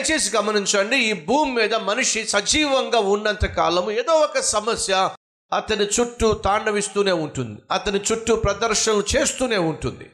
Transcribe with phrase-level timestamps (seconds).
[0.00, 5.10] దయచేసి గమనించండి ఈ భూమి మీద మనిషి సజీవంగా ఉన్నంత కాలము ఏదో ఒక సమస్య
[5.52, 10.10] అతని చుట్టూ తాండవిస్తూనే ఉంటుంది అతని చుట్టూ ప్రదర్శనలు చేస్తూనే ఉంటుంది.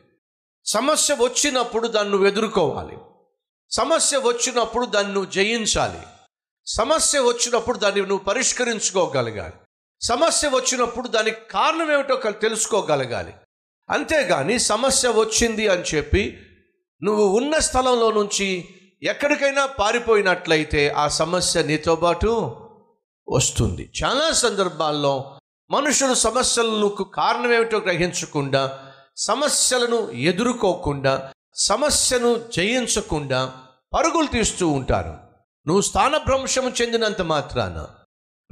[0.67, 2.97] సమస్య వచ్చినప్పుడు దాన్ని ఎదుర్కోవాలి
[3.71, 6.01] సమస్య వచ్చినప్పుడు దాన్ని నువ్వు జయించాలి
[6.67, 9.55] సమస్య వచ్చినప్పుడు దాన్ని నువ్వు పరిష్కరించుకోగలగాలి
[10.03, 13.35] సమస్య వచ్చినప్పుడు దానికి కారణం ఏమిటో తెలుసుకోగలగాలి.
[13.91, 16.39] అంతేగాని సమస్య వచ్చింది అని చెప్పి
[17.03, 18.69] నువ్వు ఉన్న స్థలంలో నుంచి
[19.03, 22.57] ఎక్కడికైనా పారిపోయినట్లయితే ఆ సమస్య నీతో పాటు
[23.29, 23.91] వస్తుంది.
[24.05, 25.39] చాలా సందర్భాల్లో
[25.71, 28.79] మనుషులు సమస్యలకు కారణమేమిటో గ్రహించకుండా
[29.17, 33.53] సమస్యలను ఎదుర్కోకుండా సమస్యను జయించకుండా
[33.95, 35.19] పరుగులు తీస్తూ ఉంటారు.
[35.67, 37.79] నువ్వు స్థానభ్రంశం చెందినంత మాత్రాన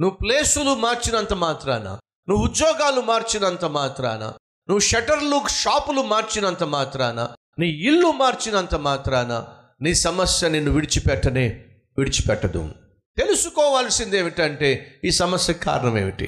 [0.01, 1.87] నువ్వు ప్లేసులు మార్చినంత మాత్రాన
[2.29, 4.23] నువ్వు ఉద్యోగాలు మార్చినంత మాత్రాన
[4.69, 7.27] నువ్వు షటర్లు షాపులు మార్చినంత మాత్రాన
[7.59, 11.65] నీ ఇల్లు మార్చినంత మాత్రాన నీ సమస్య నిన్ను విడిచిపెట్టనే
[11.97, 12.69] విడిచిపెట్టదు.
[13.17, 16.25] తెలుసుకోవాల్సింది ఏమిటంటే ఈ సమస్యకు కారణం ఏమిటి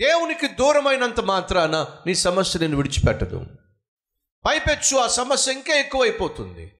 [0.00, 3.46] దేవునికి దూరమైనంత మాత్రాన నీ సమస్య నిన్ను విడిచిపెట్టదు.
[4.46, 6.72] పైపెచ్చు ఆ సమస్య ఇంకా ఎక్కువైపోతుంది.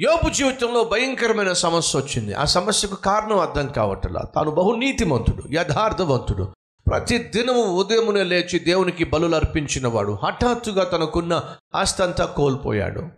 [0.00, 2.34] యోపు జీవితంలో భయంకరమైన సమస్య వచ్చింది.
[2.34, 4.22] ఆ సమస్యకు కారణం అర్థం కావట్లా.
[4.34, 6.54] తాను బహు నీతిమంతుడు యథార్థవంతుడు.
[6.90, 13.08] ప్రతి దినము ఉదయమునే లేచి దేవునికి బలులు అర్పించిన వాడు హఠాత్తుగా తనకున్న ఆస్తంతా కోల్పోయాడు.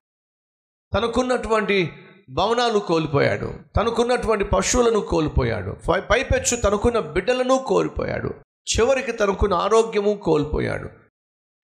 [0.94, 1.92] తనకున్నటువంటి
[2.30, 3.54] భవనాలు కోల్పోయాడు.
[3.76, 5.70] తనకున్నటువంటి పశువులను కోల్పోయాడు.
[5.88, 8.34] పై- పైపెచ్చు తనకున్న బిడ్డలను కోల్పోయాడు.
[8.76, 10.88] చివరికి తనకున్న ఆరోగ్యము కోల్పోయాడు.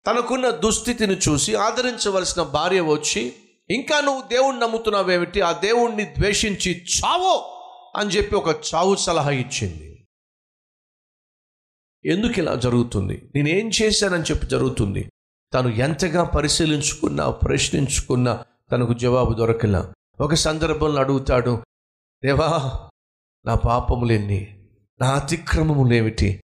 [0.07, 3.33] తనకున్న దుస్థితిని చూసి ఆదరించవలసిన భార్య వచ్చి
[3.69, 5.41] ఇంకా నువ్వు దేవుణ్ణి నమ్ముతున్నావేమిటి?
[5.41, 7.61] ఆ దేవుణ్ణి ద్వేషించి చావో
[7.95, 10.07] అని చెప్పి ఒక చావు సలహా ఇచ్చింది.
[12.05, 13.29] ఎందుకు ఇలా జరుగుతుంది?
[13.35, 15.11] నేనేం చేశానని చెప్పి జరుగుతుంది.
[15.53, 19.93] తను ఎంతగా పరిశీలించుకున్నా ప్రశ్నించుకున్నా తనకు జవాబు దొరకల.
[20.21, 21.63] ఒక సందర్భంలో అడుగుతాడు
[22.23, 22.47] దేవా
[23.45, 24.63] నా పాపములెన్ని
[25.01, 26.41] నా అతిక్రమములేమిటి?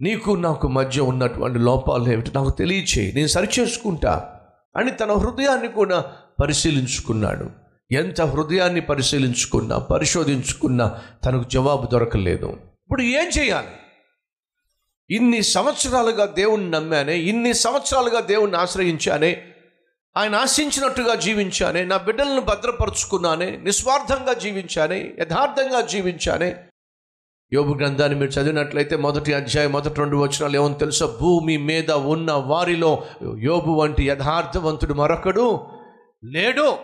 [0.00, 2.30] నీకు నాకు మధ్య ఉన్నటువంటి లోపాలు ఏమిటి?
[2.34, 4.40] నాకు తెలియచేయి నేను సరిచేసుకుంటా
[4.76, 6.00] అని తన హృదయాన్ని కూడా
[6.42, 7.50] పరిశీలించుకున్నాడు.
[7.92, 12.46] ఎంత హృదయాన్ని పరిశీలించుకున్నా పరిశోధించుకున్నా తనకు జవాబు దొరకలేదు.
[12.52, 13.68] ఇప్పుడు ఏం చేయాలి?
[15.10, 19.49] ఇన్ని సంవత్సరాలుగా దేవుణ్ణి నమ్మానే ఇన్ని సంవత్సరాలుగా దేవుణ్ణి ఆశ్రయించానే
[20.16, 26.56] ఆయన ఆశించినట్టుగా జీవించానే నా బిడ్డలను భద్రపరుచుకున్నానే నిస్వార్థంగా జీవించానే యథార్థంగా జీవించానే.
[27.52, 31.06] యోగు గ్రంథాన్ని మీరు చదివినట్లయితే మొదటి అధ్యాయం మొదటి రెండు వచనాలు ఏమో తెలుసా?
[31.06, 33.06] భూమి మీద ఉన్న వారిలో
[33.38, 35.66] యోబు వంటి యథార్థవంతుడు మరొకడు
[36.24, 36.76] లేడు.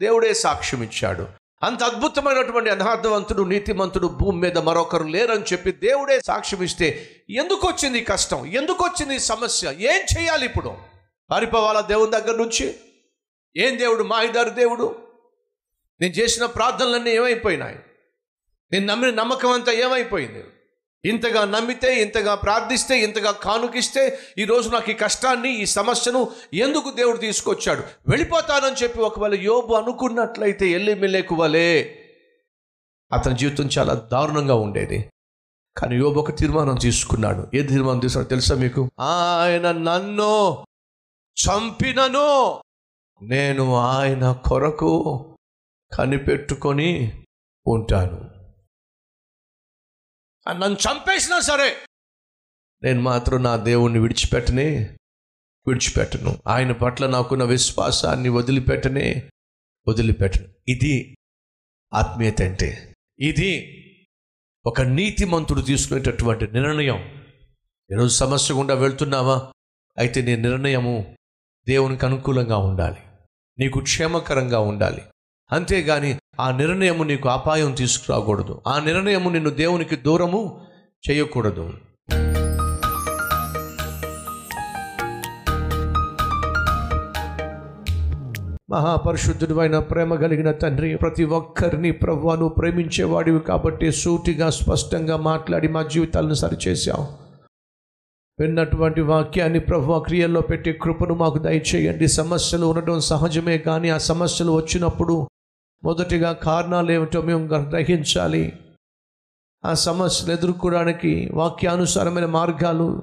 [0.00, 1.26] దేవుడే సాక్ష్యం ఇచ్చాడు.
[1.62, 8.46] అంత అద్భుతమైనటువంటి యథార్థవంతుడు నీతిమంతుడు భూమి మీద మరొకరు లేరని చెప్పి దేవుడే సాక్ష్యం ఇస్తే ఎందుకు వచ్చింది కష్టం?
[8.46, 9.68] ఎందుకు వచ్చింది సమస్య?
[9.68, 10.95] ఏం చేయాలి ఇప్పుడు?
[11.30, 12.76] పారిపోవాలా దేవుని దగ్గర నుంచి
[13.56, 14.02] ఏం దేవుడు?
[14.02, 14.96] మాయిదారు దేవుడు.
[16.00, 17.78] నేను చేసిన ప్రార్థనలన్నీ ఏమైపోయినాయి?
[18.72, 20.44] నేను నమ్మిన నమ్మకం అంతా ఏమైపోయింది?
[21.04, 27.82] ఇంతగా నమ్మితే ఇంతగా ప్రార్థిస్తే ఇంతగా కానుకిస్తే ఈరోజు నాకు ఈ కష్టాన్ని ఈ సమస్యను ఎందుకు దేవుడు తీసుకొచ్చాడు?
[28.08, 32.02] వెళ్ళిపోతానని చెప్పి ఒకవేళ యోబు అనుకున్నట్లయితే ఎల్లి మిల్లేకు వలే.
[33.12, 35.10] అతని జీవితం చాలా దారుణంగా ఉండేది.
[35.76, 37.56] కానీ యోబు ఒక తీర్మానం తీసుకున్నాడు.
[37.56, 38.90] ఏ తీర్మానం తీసుకున్నాడు తెలుసా మీకు?
[39.00, 40.64] ఆయన నన్ను
[41.36, 42.62] చంపినను.
[43.22, 44.92] నేను ఆయన కొరకు
[45.98, 47.24] కనిపెట్టుకొని
[47.66, 48.36] ఉంటాను.
[50.48, 51.76] నన్ను చంపేసినా సరే
[52.82, 54.96] నేను మాత్రం నా దేవుణ్ణి విడిచిపెట్టనే
[55.66, 56.42] విడిచిపెట్టను.
[56.46, 59.30] ఆయన పట్ల నాకున్న విశ్వాసాన్ని వదిలిపెట్టనే
[59.88, 60.48] వదిలిపెట్టను.
[60.68, 61.16] ఇది
[61.94, 63.72] ఆత్మీయత అంటే ఇది
[64.66, 67.26] ఒక నీతిమంతుడు తీసుకునేటటువంటి నిర్ణయం.
[67.92, 69.52] ఈరోజు సమస్య గుండా వెళ్తున్నావా?
[69.98, 71.16] అయితే నీ నిర్ణయము
[71.68, 72.96] దేవునికి అనుకూలంగా ఉండాలి.
[73.58, 75.02] నీకు క్షేమకరంగా ఉండాలి.
[75.52, 78.60] అంతేగాని ఆ నిర్ణయము నీకు అపాయం తీసుకురాకూడదు.
[78.66, 80.60] ఆ నిర్ణయము నిన్ను దేవునికి దూరము
[81.10, 81.72] చేయకూడదు.
[88.70, 96.34] మహాపరిశుద్ధుడు అయిన ప్రేమ కలిగిన తండ్రి ప్రతి ఒక్కరిని ప్రభువాను ప్రేమించేవాడివి కాబట్టి సూటిగా స్పష్టంగా మాట్లాడి మా జీవితాలను
[96.34, 97.25] సరిచేశావు.
[98.40, 102.08] విన్నటువంటి వాక్యాన్ని ప్రభు క్రియల్లో పెట్టి కృపను మాకు దయచేయండి.
[102.08, 105.28] సమస్యలు ఉండటం సహజమే కానీ ఆ సమస్యలు వచ్చినప్పుడు
[105.84, 108.52] మొదటిగా కారణాలు ఏమిటో మేము గ్రహించాలి.
[109.64, 113.02] ఆ సమస్యలు ఎదుర్కోవడానికి వాక్యానుసారమైన మార్గాలు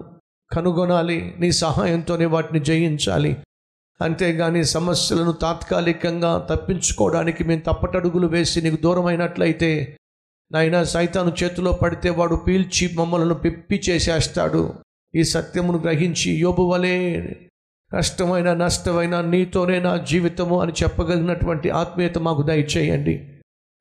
[0.51, 1.35] కనుగొనాలి.
[1.39, 3.37] నీ సహాయంతోనే వాటిని జయించాలి.
[4.01, 9.97] అంతేగాని సమస్యలను తాత్కాలికంగా తప్పించుకోవడానికి మేము తప్పటడుగులు వేసి నీకు దూరమైనట్లయితే
[10.51, 14.73] నాయన సైతాను చేతిలో పడితే వాడు పీల్చి మమ్మలను పిప్పి చేసేస్తాడు.
[15.15, 16.95] ఈ సత్యమును గ్రహించి యోబు వలే
[17.95, 23.29] కష్టమైన నష్టమైన నీతోనే నా జీవితము అని చెప్పగలిగినటువంటి ఆత్మీయత మాకు దయచేయండి.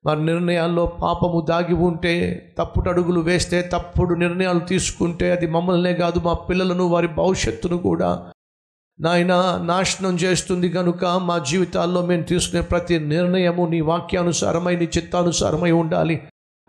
[0.06, 2.14] మా నిర్ణయాల్లో పాపము దాగి ఉంటే
[2.58, 8.32] తప్పుడు అడుగులు వేస్తే తప్పుడు నిర్ణయాలు తీసుకుంటే అది మమ్మల్నే కాదు మా పిల్లలను వారి భవిష్యత్తును కూడా.
[9.00, 16.22] నాయన నాశనం చేస్తుంది కనుక మా జీవితాల్లో మేము తీసుకునే ప్రతి నిర్ణయము నీ వాక్యానుసారమై నీ చిత్తానుసారమై ఉండాలి.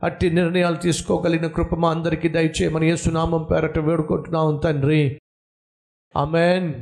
[0.03, 5.19] అట్టి నిర్ణయాలు తీసుకోగలిగిన కృప మా అందరికీ దయచేయమని యేసునామం పేరట వేడుకుంటున్నాం తండ్రి.
[6.15, 6.67] అమెన్